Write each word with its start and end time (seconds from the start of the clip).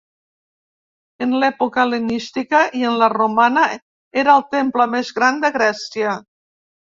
En 1.25 1.33
l'època 1.41 1.81
hel·lenística 1.83 2.61
i 2.79 2.81
en 2.91 2.97
la 3.03 3.09
romana 3.15 3.67
era 4.23 4.37
el 4.39 4.43
temple 4.57 4.87
més 4.95 5.15
gran 5.19 5.37
de 5.47 5.55
Grècia. 5.59 6.17